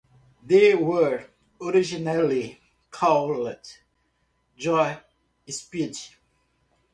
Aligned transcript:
They 0.41 0.73
were 0.73 1.25
originally 1.61 2.59
called 2.89 3.55
Joyspeed. 4.57 6.15